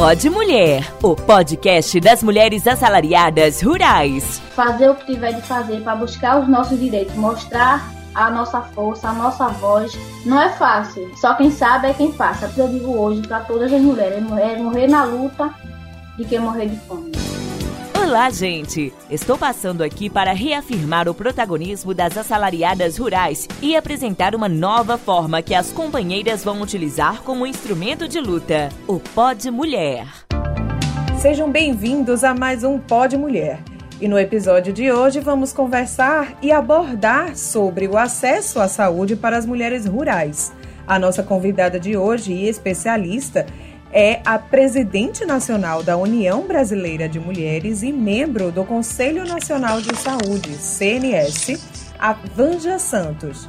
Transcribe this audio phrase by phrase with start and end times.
[0.00, 4.40] Pode Mulher, o podcast das mulheres assalariadas rurais.
[4.56, 9.10] Fazer o que tiver de fazer para buscar os nossos direitos, mostrar a nossa força,
[9.10, 9.92] a nossa voz.
[10.24, 12.50] Não é fácil, só quem sabe é quem passa.
[12.56, 15.54] Eu digo hoje para todas as mulheres: é morrer na luta
[16.16, 17.12] de quem morrer de fome.
[18.10, 18.92] Olá, gente!
[19.08, 25.40] Estou passando aqui para reafirmar o protagonismo das assalariadas rurais e apresentar uma nova forma
[25.40, 30.08] que as companheiras vão utilizar como instrumento de luta: o Pod Mulher.
[31.20, 33.60] Sejam bem-vindos a mais um Pod Mulher.
[34.00, 39.38] E no episódio de hoje vamos conversar e abordar sobre o acesso à saúde para
[39.38, 40.52] as mulheres rurais.
[40.84, 43.46] A nossa convidada de hoje e especialista
[43.92, 49.94] é a presidente nacional da União Brasileira de Mulheres e membro do Conselho Nacional de
[49.96, 51.60] Saúde, CNS,
[51.98, 53.48] a Vanja Santos.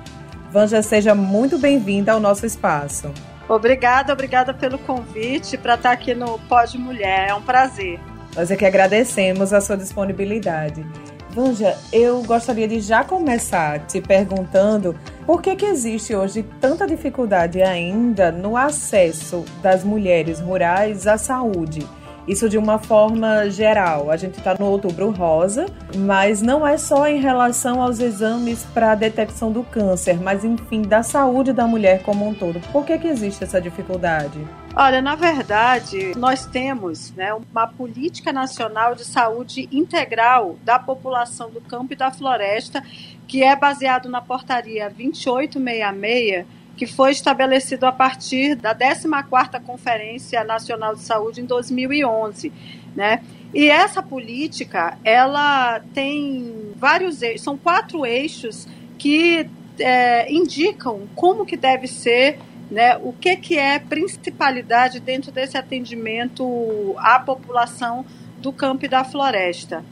[0.52, 3.12] Vanja, seja muito bem-vinda ao nosso espaço.
[3.48, 7.30] Obrigada, obrigada pelo convite para estar aqui no Pode Mulher.
[7.30, 8.00] É um prazer.
[8.36, 10.86] Nós é que agradecemos a sua disponibilidade.
[11.34, 14.94] Vanja, eu gostaria de já começar te perguntando
[15.26, 21.88] por que, que existe hoje tanta dificuldade ainda no acesso das mulheres rurais à saúde.
[22.28, 24.12] Isso de uma forma geral.
[24.12, 25.66] A gente está no outubro rosa,
[25.96, 31.02] mas não é só em relação aos exames para detecção do câncer, mas enfim, da
[31.02, 32.60] saúde da mulher como um todo.
[32.72, 34.40] Por que, que existe essa dificuldade?
[34.74, 41.60] Olha, na verdade, nós temos né, uma política nacional de saúde integral da população do
[41.60, 42.82] campo e da floresta,
[43.28, 46.46] que é baseado na portaria 2866
[46.78, 52.52] que foi estabelecido a partir da 14ª Conferência Nacional de Saúde em 2011,
[52.96, 53.22] né?
[53.54, 61.58] E essa política, ela tem vários eixos, são quatro eixos que é, indicam como que
[61.58, 62.40] deve ser,
[62.72, 68.06] né, o que, que é principalidade dentro desse atendimento à população
[68.38, 69.84] do campo e da floresta.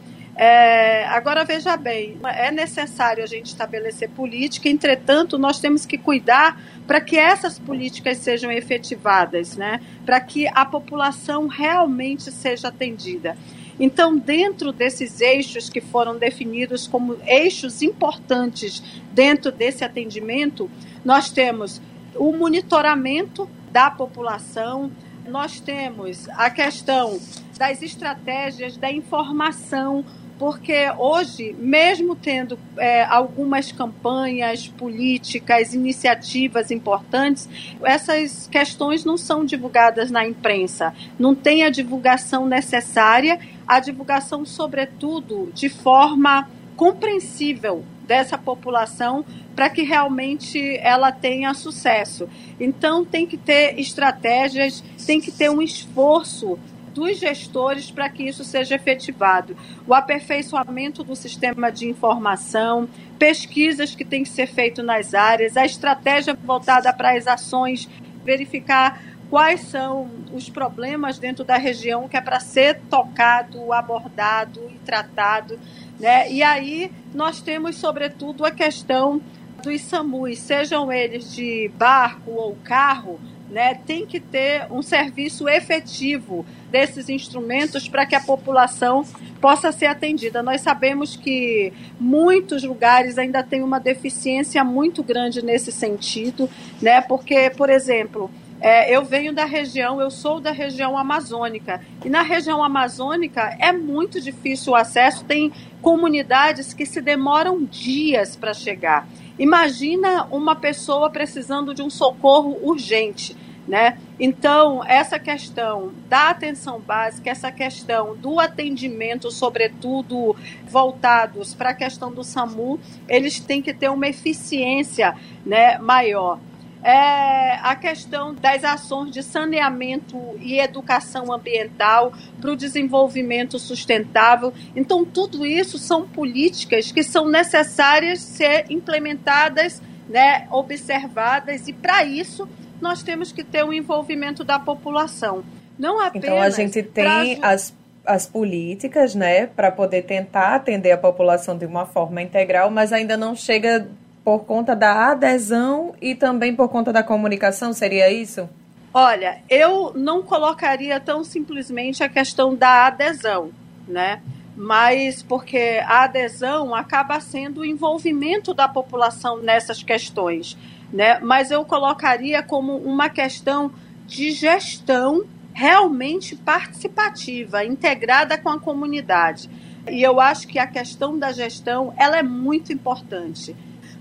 [0.41, 6.57] É, agora veja bem, é necessário a gente estabelecer política, entretanto, nós temos que cuidar
[6.87, 9.81] para que essas políticas sejam efetivadas, né?
[10.05, 13.35] para que a população realmente seja atendida.
[13.77, 18.81] Então, dentro desses eixos que foram definidos como eixos importantes
[19.11, 20.71] dentro desse atendimento,
[21.03, 21.81] nós temos
[22.15, 24.91] o monitoramento da população,
[25.27, 27.19] nós temos a questão
[27.57, 30.03] das estratégias da informação
[30.39, 37.47] porque hoje, mesmo tendo é, algumas campanhas políticas, iniciativas importantes,
[37.83, 43.37] essas questões não são divulgadas na imprensa, não tem a divulgação necessária,
[43.67, 49.23] a divulgação, sobretudo, de forma compreensível dessa população
[49.55, 52.27] para que realmente ela tenha sucesso.
[52.59, 56.57] Então tem que ter estratégias, tem que ter um esforço
[56.91, 59.55] dos gestores para que isso seja efetivado.
[59.85, 65.63] O aperfeiçoamento do sistema de informação, pesquisas que têm que ser feitas nas áreas, a
[65.63, 67.87] estratégia voltada para as ações,
[68.25, 68.99] verificar
[69.29, 75.59] quais são os problemas dentro da região que é para ser tocado, abordado e tratado.
[75.99, 76.31] Né?
[76.31, 79.21] E aí nós temos, sobretudo, a questão
[79.61, 86.45] dos SAMUs, sejam eles de barco ou carro, né, tem que ter um serviço efetivo
[86.69, 89.03] desses instrumentos para que a população
[89.41, 90.43] possa ser atendida.
[90.43, 96.47] Nós sabemos que muitos lugares ainda têm uma deficiência muito grande nesse sentido,
[96.81, 98.29] né, porque, por exemplo,
[98.61, 101.81] é, eu venho da região, eu sou da região amazônica.
[102.03, 108.35] E na região amazônica é muito difícil o acesso, tem comunidades que se demoram dias
[108.35, 109.07] para chegar.
[109.37, 113.35] Imagina uma pessoa precisando de um socorro urgente.
[113.67, 113.99] Né?
[114.19, 120.35] Então, essa questão da atenção básica, essa questão do atendimento, sobretudo
[120.65, 126.39] voltados para a questão do SAMU, eles têm que ter uma eficiência né, maior.
[126.81, 134.53] É a questão das ações de saneamento e educação ambiental para o desenvolvimento sustentável.
[134.75, 142.47] Então, tudo isso são políticas que são necessárias ser implementadas, né, observadas, e para isso
[142.79, 145.43] nós temos que ter o um envolvimento da população.
[145.77, 146.27] Não apenas.
[146.27, 147.49] Então, a gente tem pra...
[147.49, 152.91] as as políticas, né, para poder tentar atender a população de uma forma integral, mas
[152.91, 153.87] ainda não chega
[154.23, 158.49] por conta da adesão e também por conta da comunicação, seria isso?
[158.93, 163.51] Olha, eu não colocaria tão simplesmente a questão da adesão,
[163.87, 164.21] né?
[164.55, 170.57] Mas porque a adesão acaba sendo o envolvimento da população nessas questões,
[170.91, 171.19] né?
[171.19, 173.71] Mas eu colocaria como uma questão
[174.07, 175.23] de gestão
[175.53, 179.49] realmente participativa, integrada com a comunidade.
[179.89, 183.55] E eu acho que a questão da gestão ela é muito importante.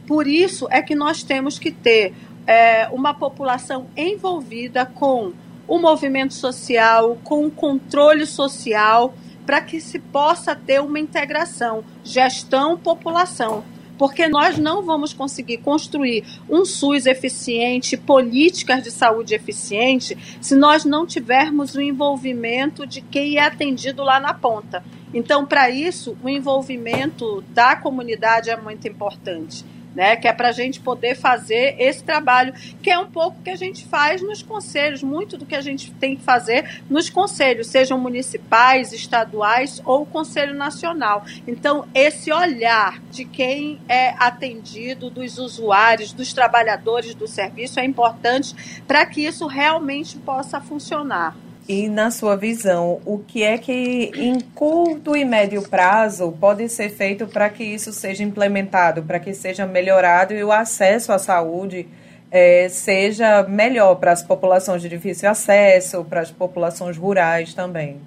[0.09, 2.15] Por isso é que nós temos que ter
[2.47, 5.35] é, uma população envolvida com
[5.67, 9.15] o movimento social, com o controle social,
[9.45, 13.63] para que se possa ter uma integração gestão-população
[13.99, 20.85] porque nós não vamos conseguir construir um SUS eficiente, políticas de saúde eficiente, se nós
[20.85, 24.85] não tivermos o envolvimento de quem é atendido lá na ponta.
[25.13, 29.65] Então, para isso, o envolvimento da comunidade é muito importante
[29.99, 30.15] né?
[30.15, 33.57] Que é para a gente poder fazer esse trabalho, que é um pouco que a
[33.57, 37.99] gente faz nos conselhos, muito do que a gente tem que fazer nos conselhos, sejam
[37.99, 41.25] municipais, estaduais ou Conselho Nacional.
[41.49, 48.55] Então, esse olhar de quem é atendido, dos usuários, dos trabalhadores do serviço, é importante
[48.87, 51.35] para que isso realmente possa funcionar.
[51.69, 56.89] E na sua visão, o que é que em curto e médio prazo pode ser
[56.89, 61.87] feito para que isso seja implementado, para que seja melhorado e o acesso à saúde
[62.31, 68.01] é, seja melhor para as populações de difícil acesso, para as populações rurais também?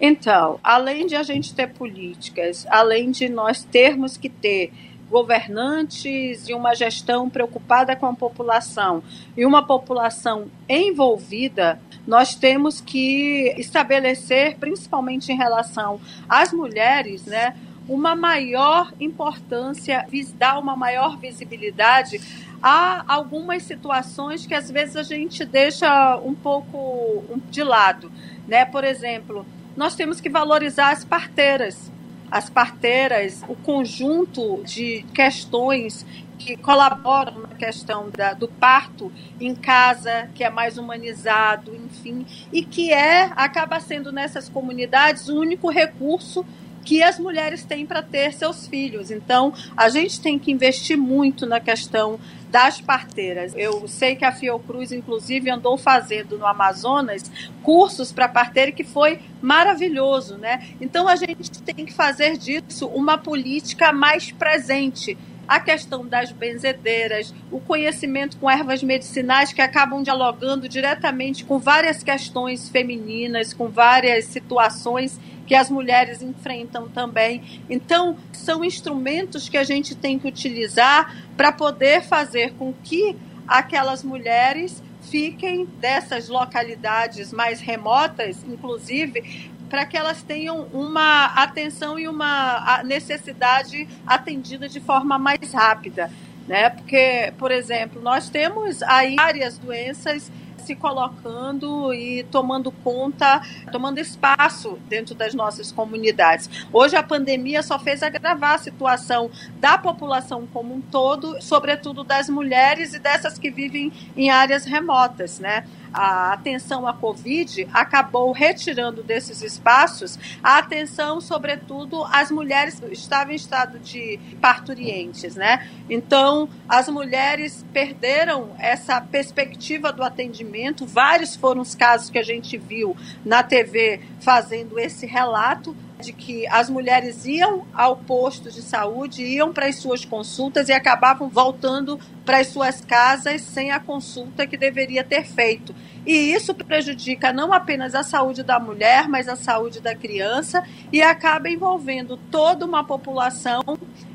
[0.00, 4.72] Então, além de a gente ter políticas, além de nós termos que ter
[5.10, 9.02] governantes e uma gestão preocupada com a população
[9.36, 17.54] e uma população envolvida, nós temos que estabelecer, principalmente em relação às mulheres, né,
[17.88, 20.06] uma maior importância,
[20.38, 22.20] dar uma maior visibilidade
[22.62, 28.10] a algumas situações que às vezes a gente deixa um pouco de lado,
[28.48, 28.64] né?
[28.64, 29.44] Por exemplo,
[29.76, 31.92] nós temos que valorizar as parteiras.
[32.30, 36.04] As parteiras, o conjunto de questões
[36.38, 39.10] que colaboram na questão da, do parto
[39.40, 45.38] em casa, que é mais humanizado, enfim, e que é acaba sendo nessas comunidades o
[45.38, 46.44] único recurso
[46.84, 49.10] que as mulheres têm para ter seus filhos.
[49.10, 52.18] Então, a gente tem que investir muito na questão
[52.50, 53.52] das parteiras.
[53.56, 57.28] Eu sei que a Fiocruz, inclusive, andou fazendo no Amazonas
[57.62, 60.68] cursos para parteira que foi maravilhoso, né?
[60.80, 67.34] Então, a gente tem que fazer disso uma política mais presente a questão das benzedeiras,
[67.50, 74.26] o conhecimento com ervas medicinais que acabam dialogando diretamente com várias questões femininas, com várias
[74.26, 77.62] situações que as mulheres enfrentam também.
[77.68, 83.16] Então, são instrumentos que a gente tem que utilizar para poder fazer com que
[83.46, 92.08] aquelas mulheres fiquem dessas localidades mais remotas, inclusive, para que elas tenham uma atenção e
[92.08, 96.10] uma necessidade atendida de forma mais rápida.
[96.46, 96.70] Né?
[96.70, 100.30] Porque, por exemplo, nós temos aí várias doenças
[100.64, 106.48] se colocando e tomando conta, tomando espaço dentro das nossas comunidades.
[106.72, 109.30] Hoje a pandemia só fez agravar a situação
[109.60, 115.38] da população como um todo, sobretudo das mulheres e dessas que vivem em áreas remotas,
[115.38, 115.66] né?
[115.94, 123.32] A atenção à Covid acabou retirando desses espaços a atenção, sobretudo, às mulheres que estavam
[123.32, 125.68] em estado de parturientes, né?
[125.88, 130.84] Então, as mulheres perderam essa perspectiva do atendimento.
[130.84, 136.46] Vários foram os casos que a gente viu na TV fazendo esse relato de que
[136.48, 141.98] as mulheres iam ao posto de saúde, iam para as suas consultas e acabavam voltando
[142.24, 145.74] para as suas casas sem a consulta que deveria ter feito.
[146.06, 151.00] E isso prejudica não apenas a saúde da mulher, mas a saúde da criança e
[151.00, 153.62] acaba envolvendo toda uma população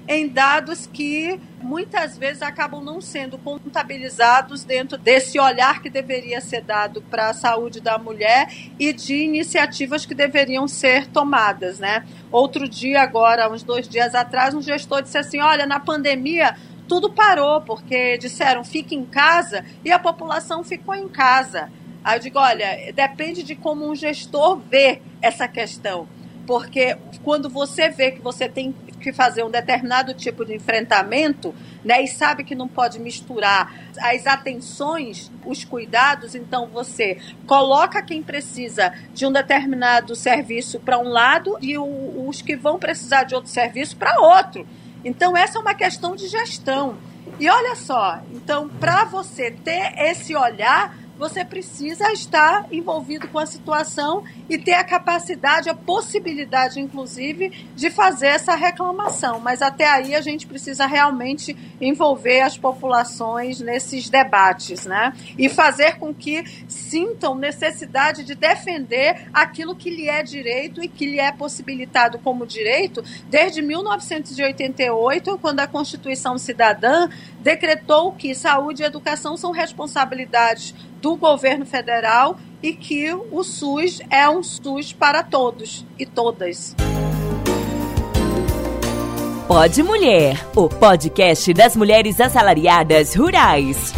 [0.09, 6.63] em dados que muitas vezes acabam não sendo contabilizados dentro desse olhar que deveria ser
[6.63, 12.03] dado para a saúde da mulher e de iniciativas que deveriam ser tomadas, né?
[12.31, 17.11] Outro dia, agora, uns dois dias atrás, um gestor disse assim: olha, na pandemia tudo
[17.11, 21.71] parou, porque disseram fique em casa e a população ficou em casa.
[22.03, 26.07] Aí eu digo, olha, depende de como um gestor vê essa questão.
[26.47, 31.53] Porque quando você vê que você tem que fazer um determinado tipo de enfrentamento,
[31.83, 38.21] né, e sabe que não pode misturar as atenções, os cuidados, então você coloca quem
[38.21, 43.35] precisa de um determinado serviço para um lado e o, os que vão precisar de
[43.35, 44.67] outro serviço para outro.
[45.03, 46.97] Então essa é uma questão de gestão.
[47.39, 53.45] E olha só, então para você ter esse olhar, você precisa estar envolvido com a
[53.45, 59.37] situação e ter a capacidade, a possibilidade, inclusive, de fazer essa reclamação.
[59.37, 65.13] Mas até aí a gente precisa realmente envolver as populações nesses debates, né?
[65.37, 71.05] E fazer com que sintam necessidade de defender aquilo que lhe é direito e que
[71.05, 77.09] lhe é possibilitado como direito desde 1988, quando a Constituição Cidadã
[77.41, 84.29] decretou que saúde e educação são responsabilidades do governo federal e que o SUS é
[84.29, 86.75] um SUS para todos e todas.
[89.47, 93.93] Pode Mulher, o podcast das mulheres assalariadas rurais.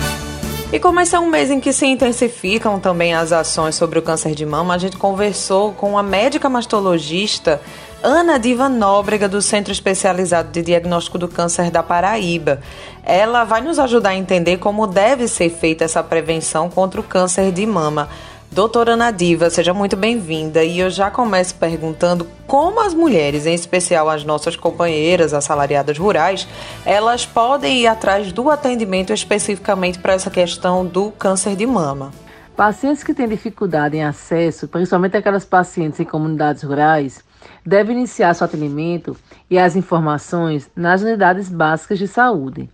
[0.72, 4.02] E como esse é um mês em que se intensificam também as ações sobre o
[4.02, 7.62] câncer de mama, a gente conversou com a médica mastologista
[8.04, 12.60] Ana Diva Nóbrega, do Centro Especializado de Diagnóstico do Câncer da Paraíba.
[13.04, 17.52] Ela vai nos ajudar a entender como deve ser feita essa prevenção contra o câncer
[17.52, 18.10] de mama.
[18.52, 20.64] Doutora Nadiva, seja muito bem-vinda.
[20.64, 26.48] E eu já começo perguntando como as mulheres, em especial as nossas companheiras assalariadas rurais,
[26.84, 32.12] elas podem ir atrás do atendimento especificamente para essa questão do câncer de mama.
[32.58, 37.24] Pacientes que têm dificuldade em acesso, principalmente aquelas pacientes em comunidades rurais,
[37.66, 39.16] deve iniciar seu atendimento
[39.50, 42.70] e as informações nas unidades básicas de saúde.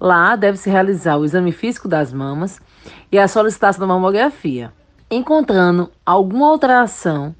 [0.00, 2.60] Lá deve-se realizar o exame físico das mamas
[3.10, 4.72] e a solicitação da mamografia.
[5.10, 7.34] Encontrando alguma alteração,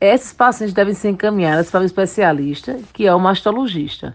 [0.00, 4.14] esses pacientes devem ser encaminhados para o especialista, que é o mastologista.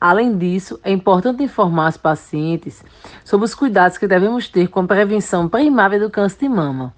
[0.00, 2.84] Além disso, é importante informar os pacientes
[3.24, 6.92] sobre os cuidados que devemos ter com a prevenção primária do câncer de mama,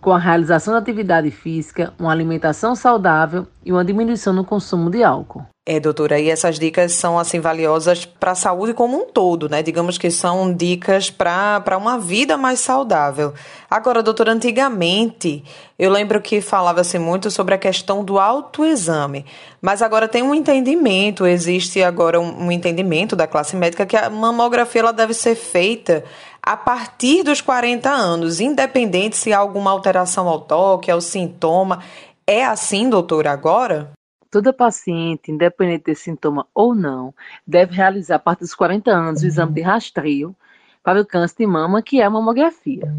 [0.00, 5.02] com a realização da atividade física, uma alimentação saudável e uma diminuição no consumo de
[5.02, 5.44] álcool.
[5.66, 9.62] É, doutora, e essas dicas são assim valiosas para a saúde como um todo, né?
[9.62, 13.34] Digamos que são dicas para uma vida mais saudável.
[13.70, 15.44] Agora, doutora, antigamente
[15.78, 19.24] eu lembro que falava-se muito sobre a questão do autoexame,
[19.60, 24.10] mas agora tem um entendimento, existe agora um, um entendimento da classe médica que a
[24.10, 26.02] mamografia ela deve ser feita
[26.42, 31.82] a partir dos 40 anos, independente se há alguma alteração ao toque, ao sintoma.
[32.26, 33.92] É assim, doutora, agora?
[34.30, 37.12] Toda paciente, independente de sintoma ou não,
[37.46, 40.34] deve realizar a partir dos 40 anos o exame de rastreio
[40.82, 42.92] para o câncer de mama, que é a mamografia.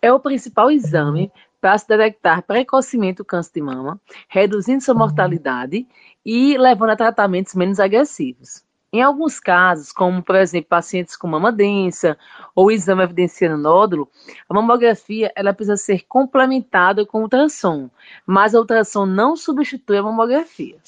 [0.00, 1.30] É o principal exame
[1.60, 5.86] para se detectar precocemente o câncer de mama, reduzindo sua mortalidade
[6.24, 8.65] e levando a tratamentos menos agressivos.
[8.96, 12.16] Em alguns casos, como por exemplo pacientes com mama densa
[12.54, 14.08] ou exame evidenciando nódulo,
[14.48, 17.90] a mamografia ela precisa ser complementada com ultrassom,
[18.24, 20.78] mas a ultrassom não substitui a mamografia.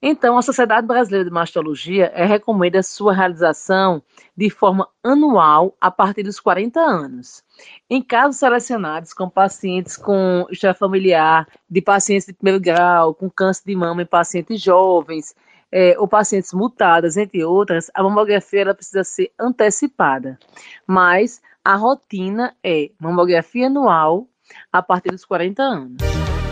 [0.00, 4.00] Então, a Sociedade Brasileira de Mastologia é, recomenda sua realização
[4.36, 7.42] de forma anual a partir dos 40 anos.
[7.90, 13.64] Em casos selecionados com pacientes com história familiar, de pacientes de primeiro grau, com câncer
[13.66, 15.34] de mama em pacientes jovens,
[15.78, 20.38] é, ou pacientes mutadas, entre outras, a mamografia ela precisa ser antecipada.
[20.86, 24.26] Mas a rotina é mamografia anual
[24.72, 25.96] a partir dos 40 anos.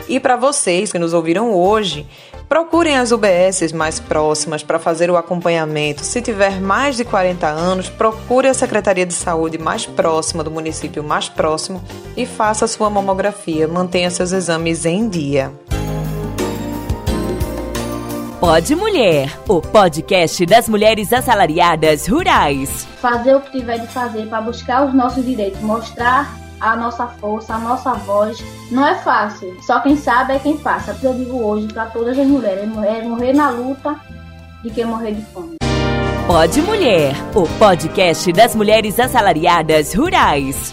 [0.06, 2.06] E para vocês que nos ouviram hoje,
[2.50, 6.04] procurem as UBSs mais próximas para fazer o acompanhamento.
[6.04, 11.02] Se tiver mais de 40 anos, procure a Secretaria de Saúde mais próxima do município
[11.02, 11.82] mais próximo
[12.14, 13.66] e faça sua mamografia.
[13.66, 15.50] Mantenha seus exames em dia.
[18.40, 22.86] Pode Mulher, o podcast das mulheres assalariadas rurais.
[23.00, 27.54] Fazer o que tiver de fazer para buscar os nossos direitos, mostrar a nossa força,
[27.54, 28.38] a nossa voz.
[28.70, 30.96] Não é fácil, só quem sabe é quem passa.
[31.02, 33.98] Eu digo hoje para todas as mulheres: é morrer na luta
[34.62, 35.54] de quem morrer de fome.
[36.26, 40.72] Pode Mulher, o podcast das mulheres assalariadas rurais.